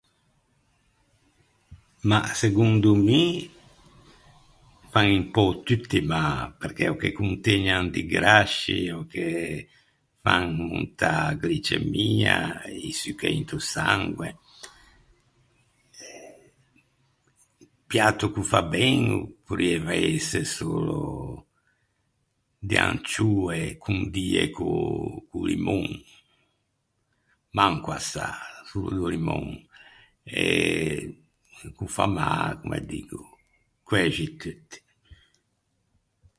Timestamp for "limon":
25.49-25.89, 29.13-29.47